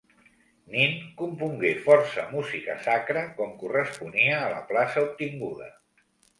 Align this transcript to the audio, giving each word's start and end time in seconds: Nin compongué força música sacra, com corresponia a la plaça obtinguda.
Nin 0.75 0.93
compongué 1.19 1.73
força 1.83 2.25
música 2.33 2.79
sacra, 2.87 3.25
com 3.37 3.55
corresponia 3.61 4.35
a 4.41 4.51
la 4.57 4.67
plaça 4.75 5.07
obtinguda. 5.13 5.73